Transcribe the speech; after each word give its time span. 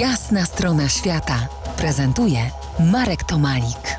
Jasna 0.00 0.44
strona 0.44 0.88
świata 0.88 1.48
prezentuje 1.78 2.38
Marek 2.92 3.24
Tomalik. 3.24 3.98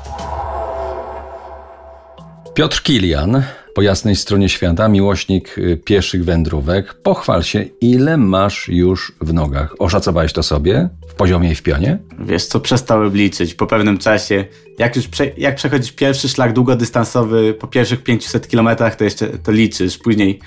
Piotr 2.54 2.82
Kilian, 2.82 3.42
po 3.74 3.82
jasnej 3.82 4.16
stronie 4.16 4.48
świata, 4.48 4.88
miłośnik 4.88 5.58
y, 5.58 5.76
pieszych 5.76 6.24
wędrówek. 6.24 6.94
Pochwal 6.94 7.42
się, 7.42 7.64
ile 7.80 8.16
masz 8.16 8.68
już 8.68 9.12
w 9.20 9.32
nogach. 9.32 9.74
Oszacowałeś 9.78 10.32
to 10.32 10.42
sobie 10.42 10.88
w 11.08 11.14
poziomie 11.14 11.50
i 11.50 11.54
w 11.54 11.62
pionie? 11.62 11.98
Wiesz 12.18 12.46
co, 12.46 12.60
przestałem 12.60 13.16
liczyć 13.16 13.54
po 13.54 13.66
pewnym 13.66 13.98
czasie. 13.98 14.44
Jak 14.78 14.96
już 14.96 15.08
prze, 15.08 15.26
jak 15.36 15.54
przechodzisz 15.54 15.92
pierwszy 15.92 16.28
szlak 16.28 16.52
długodystansowy 16.52 17.54
po 17.54 17.66
pierwszych 17.66 18.02
500 18.02 18.48
kilometrach, 18.48 18.96
to 18.96 19.04
jeszcze 19.04 19.26
to 19.26 19.52
liczysz. 19.52 19.98
Później 19.98 20.40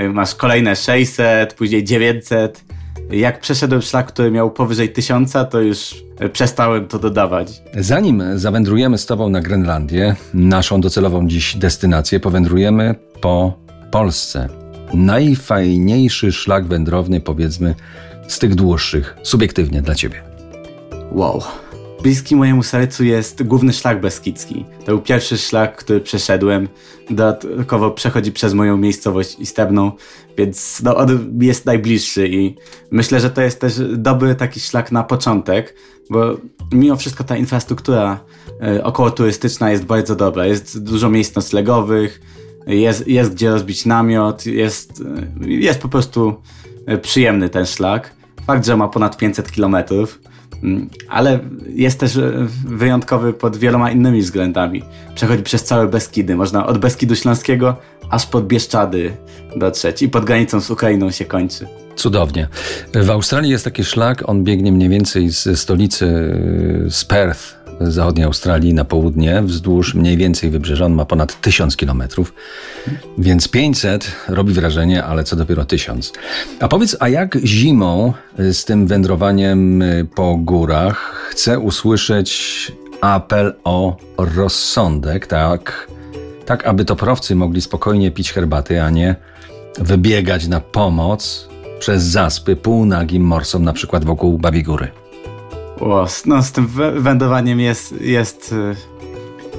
y, 0.00 0.08
masz 0.08 0.34
kolejne 0.34 0.76
600, 0.76 1.54
później 1.54 1.84
900 1.84 2.75
jak 3.10 3.40
przeszedłem 3.40 3.82
szlak, 3.82 4.06
który 4.06 4.30
miał 4.30 4.50
powyżej 4.50 4.92
tysiąca, 4.92 5.44
to 5.44 5.60
już 5.60 6.04
przestałem 6.32 6.86
to 6.86 6.98
dodawać. 6.98 7.62
Zanim 7.74 8.22
zawędrujemy 8.34 8.98
z 8.98 9.06
Tobą 9.06 9.28
na 9.28 9.40
Grenlandię, 9.40 10.16
naszą 10.34 10.80
docelową 10.80 11.28
dziś 11.28 11.56
destynację, 11.56 12.20
powędrujemy 12.20 12.94
po 13.20 13.58
Polsce. 13.90 14.48
Najfajniejszy 14.94 16.32
szlak 16.32 16.66
wędrowny, 16.66 17.20
powiedzmy, 17.20 17.74
z 18.28 18.38
tych 18.38 18.54
dłuższych, 18.54 19.16
subiektywnie 19.22 19.82
dla 19.82 19.94
Ciebie. 19.94 20.22
Wow. 21.12 21.42
Bliski 22.06 22.36
mojemu 22.36 22.62
sercu 22.62 23.04
jest 23.04 23.42
główny 23.42 23.72
szlak 23.72 24.00
beskidzki. 24.00 24.64
To 24.78 24.86
był 24.86 25.00
pierwszy 25.00 25.38
szlak, 25.38 25.76
który 25.76 26.00
przeszedłem. 26.00 26.68
Dodatkowo 27.10 27.90
przechodzi 27.90 28.32
przez 28.32 28.54
moją 28.54 28.76
miejscowość 28.76 29.38
istebną, 29.38 29.92
więc 30.38 30.82
no, 30.82 30.96
on 30.96 31.38
jest 31.40 31.66
najbliższy 31.66 32.28
i 32.28 32.56
myślę, 32.90 33.20
że 33.20 33.30
to 33.30 33.42
jest 33.42 33.60
też 33.60 33.80
dobry 33.96 34.34
taki 34.34 34.60
szlak 34.60 34.92
na 34.92 35.02
początek, 35.02 35.74
bo 36.10 36.36
mimo 36.72 36.96
wszystko 36.96 37.24
ta 37.24 37.36
infrastruktura 37.36 38.20
y, 38.76 38.84
około 38.84 39.10
turystyczna 39.10 39.70
jest 39.70 39.84
bardzo 39.84 40.16
dobra. 40.16 40.46
Jest 40.46 40.82
dużo 40.84 41.10
miejsc 41.10 41.36
noclegowych, 41.36 42.20
jest, 42.66 43.08
jest 43.08 43.34
gdzie 43.34 43.50
rozbić 43.50 43.86
namiot, 43.86 44.46
jest, 44.46 45.00
y, 45.00 45.50
jest 45.50 45.80
po 45.80 45.88
prostu 45.88 46.34
y, 46.92 46.98
przyjemny 46.98 47.48
ten 47.48 47.66
szlak. 47.66 48.14
Fakt, 48.46 48.66
że 48.66 48.76
ma 48.76 48.88
ponad 48.88 49.16
500 49.16 49.50
kilometrów 49.50 50.18
ale 51.08 51.38
jest 51.68 52.00
też 52.00 52.16
e, 52.16 52.46
wyjątkowy 52.64 53.32
pod 53.32 53.56
wieloma 53.56 53.90
innymi 53.90 54.22
względami. 54.22 54.82
Przechodzi 55.14 55.42
przez 55.42 55.64
całe 55.64 55.88
Beskidy. 55.88 56.36
Można 56.36 56.66
od 56.66 56.78
Beskidu 56.78 57.16
Śląskiego 57.16 57.76
aż 58.10 58.26
pod 58.26 58.46
Bieszczady 58.46 59.12
dotrzeć 59.56 60.02
i 60.02 60.08
pod 60.08 60.24
granicą 60.24 60.60
z 60.60 60.70
Ukrainą 60.70 61.10
się 61.10 61.24
kończy. 61.24 61.66
Cudownie. 61.96 62.48
W 62.94 63.10
Australii 63.10 63.50
jest 63.50 63.64
taki 63.64 63.84
szlak, 63.84 64.28
on 64.28 64.44
biegnie 64.44 64.72
mniej 64.72 64.88
więcej 64.88 65.30
ze 65.30 65.56
stolicy 65.56 66.06
z 66.90 67.04
Perth 67.04 67.65
zachodniej 67.80 68.26
Australii 68.26 68.74
na 68.74 68.84
południe, 68.84 69.42
wzdłuż 69.42 69.94
mniej 69.94 70.16
więcej 70.16 70.50
wybrzeża. 70.50 70.84
On 70.84 70.92
ma 70.92 71.04
ponad 71.04 71.40
1000 71.40 71.76
kilometrów, 71.76 72.34
więc 73.18 73.48
500 73.48 74.12
robi 74.28 74.52
wrażenie, 74.52 75.04
ale 75.04 75.24
co 75.24 75.36
dopiero 75.36 75.64
1000. 75.64 76.12
A 76.60 76.68
powiedz, 76.68 76.96
a 77.00 77.08
jak 77.08 77.38
zimą 77.44 78.12
z 78.38 78.64
tym 78.64 78.86
wędrowaniem 78.86 79.84
po 80.14 80.36
górach 80.36 81.28
chcę 81.30 81.58
usłyszeć 81.58 82.72
apel 83.00 83.54
o 83.64 83.96
rozsądek, 84.18 85.26
tak, 85.26 85.88
tak 86.46 86.66
aby 86.66 86.84
toprowcy 86.84 87.34
mogli 87.34 87.60
spokojnie 87.60 88.10
pić 88.10 88.32
herbaty, 88.32 88.82
a 88.82 88.90
nie 88.90 89.16
wybiegać 89.78 90.48
na 90.48 90.60
pomoc 90.60 91.48
przez 91.78 92.02
zaspy 92.02 92.56
półnagim 92.56 93.22
morsom, 93.22 93.64
na 93.64 93.72
przykład 93.72 94.04
wokół 94.04 94.38
Babi 94.38 94.62
Góry. 94.62 94.88
O, 95.80 96.06
no 96.26 96.42
z 96.42 96.52
tym 96.52 96.68
wędrowaniem 96.96 97.60
jest, 97.60 98.00
jest 98.00 98.52
y, 98.52 98.76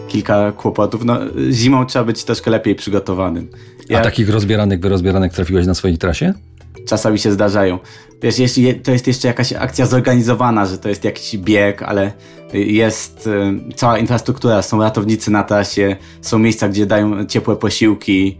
kilka 0.07 0.51
kłopotów. 0.51 1.05
No, 1.05 1.19
zimą 1.51 1.85
trzeba 1.85 2.05
być 2.05 2.23
troszkę 2.23 2.51
lepiej 2.51 2.75
przygotowanym. 2.75 3.47
Ja... 3.89 3.99
A 3.99 4.03
takich 4.03 4.29
rozbieranek, 4.29 4.81
wyrozbieranek 4.81 5.33
trafiłeś 5.33 5.67
na 5.67 5.73
swojej 5.73 5.97
trasie? 5.97 6.33
Czasami 6.87 7.19
się 7.19 7.31
zdarzają. 7.31 7.79
Wiesz, 8.21 8.39
jeśli 8.39 8.75
to 8.75 8.91
jest 8.91 9.07
jeszcze 9.07 9.27
jakaś 9.27 9.53
akcja 9.53 9.85
zorganizowana, 9.85 10.65
że 10.65 10.77
to 10.77 10.89
jest 10.89 11.03
jakiś 11.03 11.37
bieg, 11.37 11.83
ale 11.83 12.11
jest 12.53 13.27
y, 13.27 13.73
cała 13.75 13.97
infrastruktura, 13.97 14.61
są 14.61 14.81
ratownicy 14.81 15.31
na 15.31 15.43
trasie, 15.43 15.95
są 16.21 16.39
miejsca, 16.39 16.69
gdzie 16.69 16.85
dają 16.85 17.25
ciepłe 17.25 17.55
posiłki, 17.55 18.37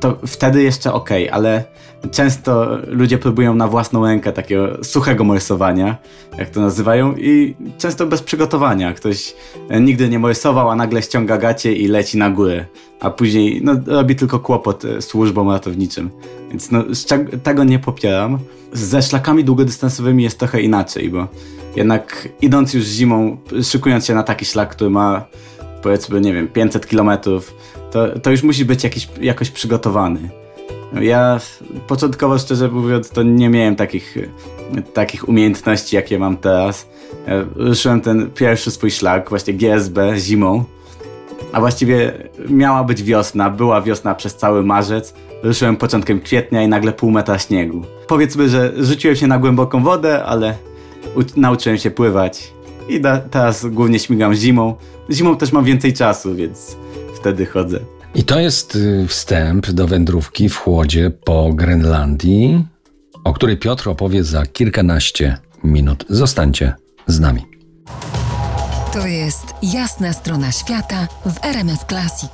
to 0.00 0.18
wtedy 0.26 0.62
jeszcze 0.62 0.92
ok, 0.92 1.10
ale 1.32 1.64
często 2.10 2.78
ludzie 2.86 3.18
próbują 3.18 3.54
na 3.54 3.68
własną 3.68 4.06
rękę 4.06 4.32
takiego 4.32 4.84
suchego 4.84 5.24
morsowania, 5.24 5.96
jak 6.38 6.50
to 6.50 6.60
nazywają, 6.60 7.14
i 7.16 7.54
często 7.78 8.06
bez 8.06 8.22
przygotowania. 8.22 8.94
Ktoś 8.94 9.34
nigdy 9.80 10.08
nie 10.08 10.18
morsował, 10.18 10.70
a 10.70 10.76
nagle 10.76 11.02
ściąga 11.02 11.38
gacie 11.38 11.72
i 11.72 11.88
leci 11.88 12.18
na 12.18 12.30
górę, 12.30 12.64
a 13.00 13.10
później 13.10 13.60
no, 13.64 13.72
robi 13.86 14.16
tylko 14.16 14.38
kłopot 14.38 14.84
e, 14.84 15.02
służbom 15.02 15.50
ratowniczym. 15.50 16.10
Więc 16.50 16.70
no, 16.70 16.84
tego 17.42 17.64
nie 17.64 17.78
popieram. 17.78 18.38
Ze 18.72 19.02
szlakami 19.02 19.44
długodystansowymi 19.44 20.22
jest 20.22 20.38
trochę 20.38 20.60
inaczej, 20.60 21.10
bo 21.10 21.26
jednak 21.76 22.28
idąc 22.42 22.74
już 22.74 22.84
zimą, 22.84 23.36
szykując 23.62 24.06
się 24.06 24.14
na 24.14 24.22
taki 24.22 24.44
szlak, 24.44 24.70
który 24.70 24.90
ma 24.90 25.24
powiedzmy, 25.82 26.20
nie 26.20 26.34
wiem, 26.34 26.48
500 26.48 26.86
kilometrów, 26.86 27.54
to, 27.90 28.20
to 28.20 28.30
już 28.30 28.42
musi 28.42 28.64
być 28.64 28.84
jakiś, 28.84 29.08
jakoś 29.20 29.50
przygotowany. 29.50 30.30
Ja 31.00 31.40
początkowo, 31.86 32.38
szczerze 32.38 32.68
mówiąc, 32.68 33.10
to 33.10 33.22
nie 33.22 33.48
miałem 33.48 33.76
takich, 33.76 34.16
takich 34.94 35.28
umiejętności, 35.28 35.96
jakie 35.96 36.18
mam 36.18 36.36
teraz. 36.36 36.88
Ja 37.26 37.44
ruszyłem 37.54 38.00
ten 38.00 38.30
pierwszy 38.30 38.70
swój 38.70 38.90
szlak, 38.90 39.28
właśnie 39.28 39.54
GSB, 39.54 40.18
zimą. 40.18 40.64
A 41.52 41.60
właściwie 41.60 42.12
miała 42.48 42.84
być 42.84 43.02
wiosna, 43.02 43.50
była 43.50 43.82
wiosna 43.82 44.14
przez 44.14 44.36
cały 44.36 44.62
marzec. 44.62 45.14
Ruszyłem 45.42 45.76
początkiem 45.76 46.20
kwietnia 46.20 46.62
i 46.62 46.68
nagle 46.68 46.92
pół 46.92 47.10
metra 47.10 47.38
śniegu. 47.38 47.82
Powiedzmy, 48.08 48.48
że 48.48 48.72
rzuciłem 48.76 49.16
się 49.16 49.26
na 49.26 49.38
głęboką 49.38 49.82
wodę, 49.82 50.24
ale 50.24 50.56
nauczyłem 51.36 51.78
się 51.78 51.90
pływać. 51.90 52.52
I 52.88 53.00
teraz 53.30 53.66
głównie 53.66 53.98
śmigam 53.98 54.34
zimą. 54.34 54.74
Zimą 55.10 55.36
też 55.36 55.52
mam 55.52 55.64
więcej 55.64 55.92
czasu, 55.92 56.34
więc 56.34 56.76
wtedy 57.14 57.46
chodzę. 57.46 57.80
I 58.14 58.24
to 58.24 58.40
jest 58.40 58.76
y, 58.76 59.06
wstęp 59.08 59.70
do 59.70 59.86
wędrówki 59.86 60.48
w 60.48 60.56
chłodzie 60.56 61.10
po 61.24 61.52
Grenlandii, 61.52 62.64
o 63.24 63.32
której 63.32 63.56
Piotr 63.56 63.88
opowie 63.88 64.24
za 64.24 64.46
kilkanaście 64.46 65.38
minut. 65.64 66.04
Zostańcie 66.08 66.74
z 67.06 67.20
nami. 67.20 67.46
To 68.92 69.06
jest 69.06 69.46
jasna 69.62 70.12
strona 70.12 70.52
świata 70.52 71.08
w 71.26 71.44
RMS 71.44 71.84
Classic. 71.88 72.30